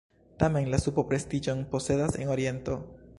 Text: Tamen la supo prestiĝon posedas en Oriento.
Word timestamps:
Tamen 0.43 0.69
la 0.71 0.79
supo 0.85 1.03
prestiĝon 1.11 1.61
posedas 1.75 2.21
en 2.25 2.33
Oriento. 2.37 2.81